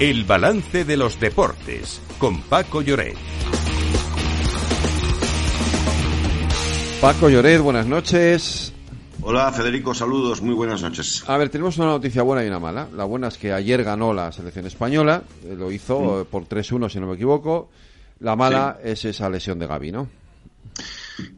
[0.00, 3.16] El balance de los deportes con Paco Lloret.
[7.00, 8.72] Paco Lloret, buenas noches.
[9.22, 11.24] Hola Federico, saludos, muy buenas noches.
[11.26, 12.86] A ver, tenemos una noticia buena y una mala.
[12.94, 16.20] La buena es que ayer ganó la selección española, eh, lo hizo mm.
[16.20, 17.68] eh, por 3-1 si no me equivoco.
[18.20, 20.08] La mala es esa lesión de Gaby, ¿no?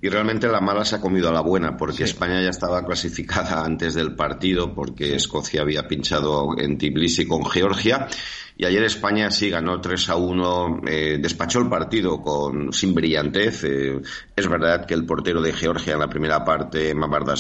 [0.00, 3.64] Y realmente la mala se ha comido a la buena, porque España ya estaba clasificada
[3.64, 8.08] antes del partido, porque Escocia había pinchado en Tbilisi con Georgia.
[8.56, 13.64] Y ayer España sí ganó 3 a 1, eh, despachó el partido con, sin brillantez.
[13.64, 14.02] Eh,
[14.36, 16.94] es verdad que el portero de Georgia en la primera parte,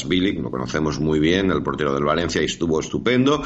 [0.06, 3.42] Billy, lo conocemos muy bien, el portero del Valencia, y estuvo estupendo.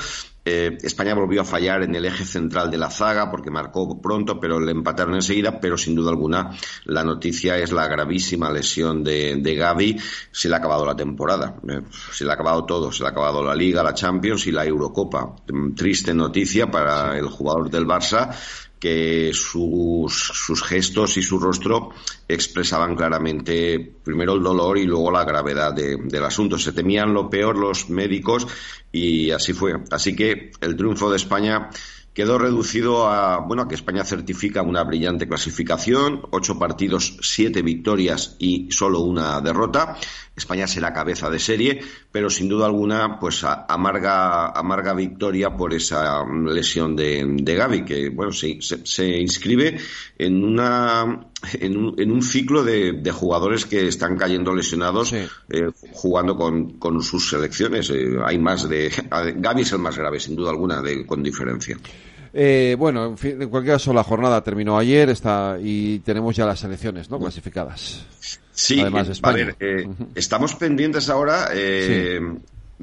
[0.47, 4.39] Eh, España volvió a fallar en el eje central de la zaga porque marcó pronto,
[4.39, 5.61] pero le empataron enseguida.
[5.61, 6.51] Pero sin duda alguna,
[6.84, 9.98] la noticia es la gravísima lesión de, de Gaby.
[10.30, 11.57] Se le ha acabado la temporada.
[11.69, 11.80] Eh,
[12.12, 12.93] se le ha acabado todo.
[12.93, 15.34] Se le ha acabado la Liga, la Champions y la Eurocopa.
[15.75, 18.31] Triste noticia para el jugador del Barça
[18.84, 21.88] que sus, sus, gestos y su rostro
[22.28, 26.58] expresaban claramente primero el dolor y luego la gravedad del asunto.
[26.58, 28.46] Se temían lo peor los médicos
[28.92, 29.82] y así fue.
[29.90, 31.70] Así que el triunfo de España
[32.12, 38.36] quedó reducido a, bueno, a que España certifica una brillante clasificación, ocho partidos, siete victorias
[38.38, 39.96] y solo una derrota.
[40.36, 46.24] España será cabeza de serie, pero sin duda alguna, pues amarga, amarga victoria por esa
[46.27, 49.78] lesión de, de Gaby, que, bueno, se, se, inscribe
[50.18, 55.27] en una, en un, en un ciclo de, de, jugadores que están cayendo lesionados eh,
[55.92, 57.90] jugando con, con, sus selecciones.
[57.90, 58.90] Eh, hay más de,
[59.36, 61.78] Gaby es el más grave, sin duda alguna, de, con diferencia.
[62.36, 66.44] Eh, bueno, en, fin, en, cualquier caso, la jornada terminó ayer está, y tenemos ya
[66.44, 67.20] las elecciones ¿no?
[67.20, 68.05] clasificadas.
[68.55, 72.20] Sí, Además a ver, eh, estamos pendientes ahora, eh,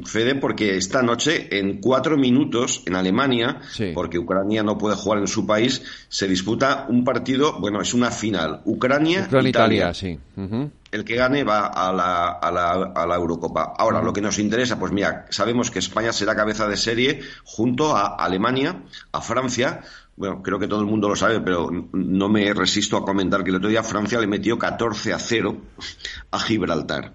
[0.05, 3.61] Fede, porque esta noche, en cuatro minutos, en Alemania,
[3.93, 8.11] porque Ucrania no puede jugar en su país, se disputa un partido, bueno, es una
[8.11, 8.61] final.
[8.65, 9.93] Ucrania-Italia.
[9.93, 10.17] sí.
[10.91, 13.73] El que gane va a la, a la, a la Eurocopa.
[13.77, 17.95] Ahora, lo que nos interesa, pues mira, sabemos que España será cabeza de serie junto
[17.95, 19.81] a Alemania, a Francia,
[20.21, 23.49] bueno, creo que todo el mundo lo sabe, pero no me resisto a comentar que
[23.49, 25.57] el otro día Francia le metió 14 a 0
[26.31, 27.13] a Gibraltar.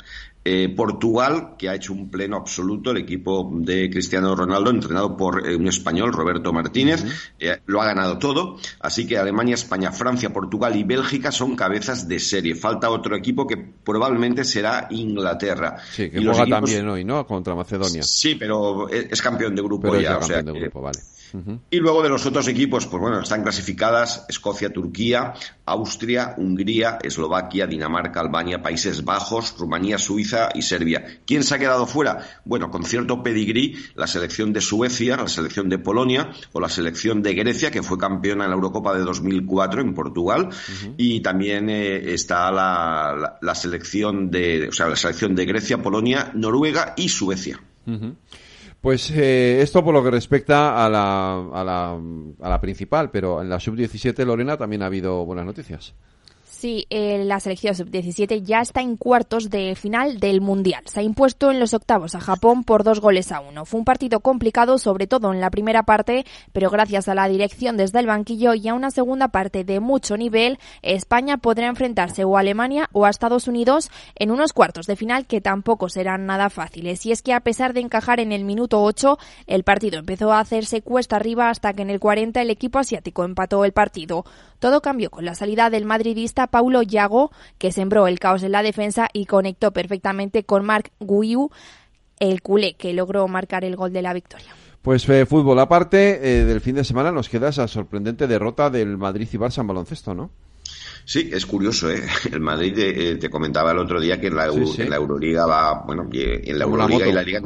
[0.48, 5.44] Eh, Portugal, que ha hecho un pleno absoluto, el equipo de Cristiano Ronaldo, entrenado por
[5.44, 7.04] eh, un español, Roberto Martínez,
[7.40, 8.56] eh, lo ha ganado todo.
[8.78, 12.54] Así que Alemania, España, Francia, Portugal y Bélgica son cabezas de serie.
[12.54, 15.78] Falta otro equipo que probablemente será Inglaterra.
[15.90, 17.26] Sí, que juega también hoy, ¿no?
[17.26, 18.04] Contra Macedonia.
[18.04, 20.18] Sí, pero es, campeón de grupo ya.
[20.18, 21.00] o sea, de grupo, vale.
[21.70, 27.66] Y luego de los otros equipos, pues bueno, están clasificadas Escocia, Turquía, Austria, Hungría, Eslovaquia,
[27.66, 31.20] Dinamarca, Albania, Países Bajos, Rumanía, Suiza y Serbia.
[31.26, 32.40] ¿Quién se ha quedado fuera?
[32.44, 37.22] Bueno, con cierto pedigrí, la selección de Suecia, la selección de Polonia o la selección
[37.22, 40.48] de Grecia, que fue campeona en la Eurocopa de 2004 en Portugal.
[40.96, 46.94] Y también eh, está la, selección de, o sea, la selección de Grecia, Polonia, Noruega
[46.96, 47.60] y Suecia.
[48.80, 52.00] Pues eh, esto por lo que respecta a la, a la,
[52.40, 55.94] a la principal, pero en la sub-17, Lorena, también ha habido buenas noticias.
[56.58, 60.84] Sí, eh, la selección sub-17 ya está en cuartos de final del Mundial.
[60.86, 63.66] Se ha impuesto en los octavos a Japón por dos goles a uno.
[63.66, 66.24] Fue un partido complicado, sobre todo en la primera parte,
[66.54, 70.16] pero gracias a la dirección desde el banquillo y a una segunda parte de mucho
[70.16, 74.96] nivel, España podrá enfrentarse o a Alemania o a Estados Unidos en unos cuartos de
[74.96, 77.04] final que tampoco serán nada fáciles.
[77.04, 80.40] Y es que a pesar de encajar en el minuto 8, el partido empezó a
[80.40, 84.24] hacerse cuesta arriba hasta que en el 40 el equipo asiático empató el partido.
[84.58, 88.62] Todo cambió con la salida del madridista Paulo Yago, que sembró el caos en la
[88.62, 91.50] defensa y conectó perfectamente con Marc Guiu,
[92.18, 94.54] el culé, que logró marcar el gol de la victoria.
[94.82, 98.96] Pues eh, fútbol aparte, eh, del fin de semana nos queda esa sorprendente derrota del
[98.96, 100.30] Madrid y Barça en baloncesto, ¿no?
[101.04, 102.02] Sí, es curioso, ¿eh?
[102.32, 106.58] El Madrid, eh, te comentaba el otro día que en la, Euroliga va, bueno, en
[106.58, 107.42] la Euroliga y la Liga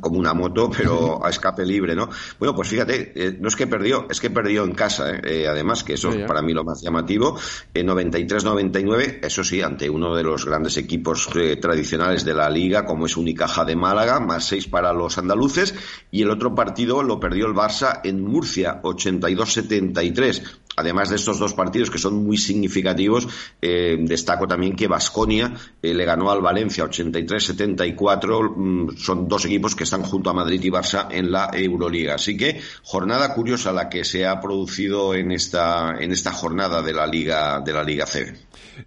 [0.00, 2.08] como una moto, pero a escape libre, ¿no?
[2.38, 5.20] Bueno, pues fíjate, eh, no es que perdió, es que perdió en casa, ¿eh?
[5.24, 7.38] eh además, que eso es para mí lo más llamativo.
[7.72, 12.84] En 93-99, eso sí, ante uno de los grandes equipos eh, tradicionales de la liga,
[12.84, 15.74] como es Unicaja de Málaga, más seis para los andaluces,
[16.10, 20.42] y el otro partido lo perdió el Barça en Murcia, 82-73.
[20.76, 23.28] Además de estos dos partidos que son muy significativos,
[23.60, 28.54] eh, destaco también que Basconia eh, le ganó al Valencia 83-74.
[28.56, 32.14] Mm, son dos equipos que están junto a Madrid y Barça en la Euroliga.
[32.14, 36.92] Así que jornada curiosa la que se ha producido en esta en esta jornada de
[36.92, 38.34] la Liga de la Liga C.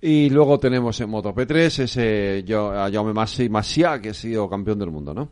[0.02, 5.14] Y luego tenemos en Moto P3 ese Jaume Masia que ha sido campeón del mundo,
[5.14, 5.30] ¿no?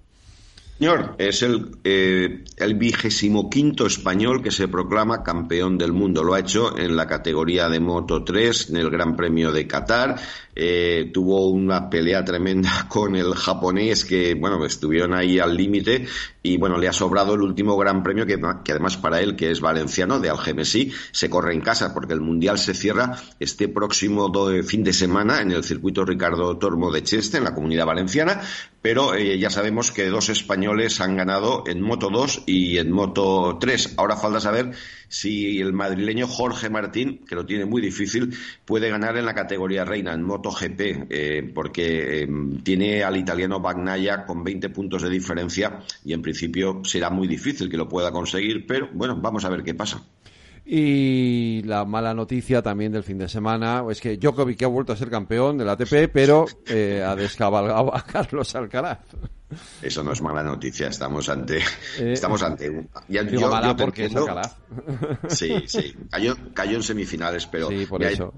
[0.77, 6.21] Señor, es el, eh, el vigésimo quinto español que se proclama campeón del mundo.
[6.21, 10.19] Lo ha hecho en la categoría de Moto 3, en el Gran Premio de Qatar.
[10.53, 16.07] Eh, tuvo una pelea tremenda con el japonés que, bueno, estuvieron ahí al límite
[16.43, 19.51] y, bueno, le ha sobrado el último Gran Premio que, que además para él, que
[19.51, 24.31] es valenciano, de Algemesí, se corre en casa porque el Mundial se cierra este próximo
[24.63, 28.41] fin de semana en el circuito Ricardo Tormo de Cheste, en la comunidad valenciana,
[28.85, 33.57] pero eh, ya sabemos que dos españoles han ganado en Moto 2 y en Moto
[33.59, 33.95] 3.
[33.97, 34.73] Ahora falta saber
[35.07, 39.85] si el madrileño Jorge Martín, que lo tiene muy difícil, puede ganar en la categoría
[39.85, 42.27] reina, en Moto GP, eh, porque eh,
[42.61, 47.71] tiene al italiano Bagnaia con 20 puntos de diferencia y en principio será muy difícil
[47.71, 50.05] que lo pueda conseguir, pero bueno, vamos a ver qué pasa.
[50.67, 54.95] Y la mala noticia también del fin de semana es que Djokovic ha vuelto a
[54.95, 58.99] ser campeón del ATP, pero eh, ha descabalgado a Carlos Alcaraz.
[59.81, 61.59] Eso no es mala noticia, estamos ante.
[61.99, 62.87] Eh, estamos ante.
[63.07, 64.57] Ya, digo mala porque es Alcaraz.
[65.29, 65.95] Sí, sí.
[66.09, 67.69] Cayó, cayó en semifinales, pero.
[67.69, 68.33] Sí, por eso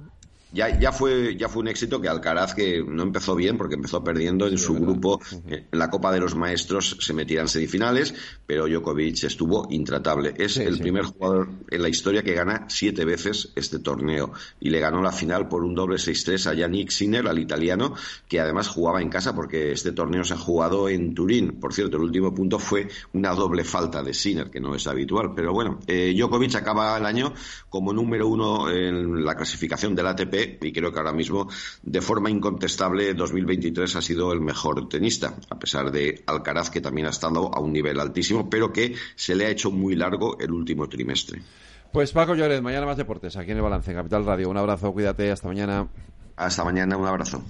[0.57, 4.03] ya, ya, fue, ya fue un éxito que Alcaraz, que no empezó bien porque empezó
[4.03, 8.15] perdiendo en su grupo, en la Copa de los Maestros se metía en semifinales,
[8.47, 10.33] pero Djokovic estuvo intratable.
[10.35, 14.79] Es el primer jugador en la historia que gana siete veces este torneo y le
[14.79, 17.93] ganó la final por un doble 6-3 a Yannick Sinner, al italiano,
[18.27, 21.59] que además jugaba en casa porque este torneo se ha jugado en Turín.
[21.59, 25.33] Por cierto, el último punto fue una doble falta de Sinner, que no es habitual.
[25.35, 27.31] Pero bueno, eh, Djokovic acaba el año
[27.69, 31.49] como número uno en la clasificación del ATP y creo que ahora mismo,
[31.83, 37.07] de forma incontestable, 2023 ha sido el mejor tenista, a pesar de Alcaraz, que también
[37.07, 40.51] ha estado a un nivel altísimo, pero que se le ha hecho muy largo el
[40.51, 41.41] último trimestre.
[41.91, 44.49] Pues Paco Lloret, mañana más deportes, aquí en el Balance, Capital Radio.
[44.49, 45.87] Un abrazo, cuídate, hasta mañana.
[46.35, 47.41] Hasta mañana, un abrazo.